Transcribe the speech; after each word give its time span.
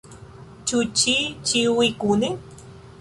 Ĉu 0.71 0.79
ĉi 1.01 1.13
ĉiuj 1.51 1.87
kune? 2.05 2.33